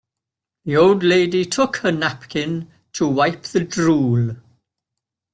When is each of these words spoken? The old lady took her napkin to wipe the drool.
The 0.65 0.77
old 0.77 1.03
lady 1.03 1.45
took 1.45 1.75
her 1.77 1.91
napkin 1.91 2.71
to 2.93 3.07
wipe 3.07 3.43
the 3.43 3.59
drool. 3.59 4.35